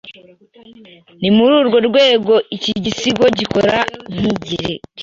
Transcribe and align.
Ni 1.21 1.29
muri 1.35 1.53
urwo 1.61 1.77
rwego 1.87 2.33
iki 2.55 2.71
gisigo 2.83 3.25
gikora 3.39 3.77
nkikirego 4.15 4.85